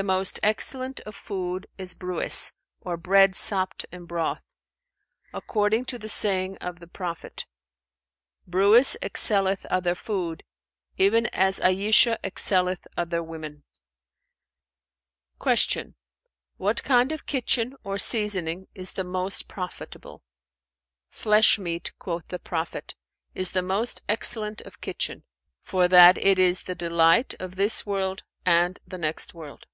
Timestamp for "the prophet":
6.78-7.46, 22.28-22.94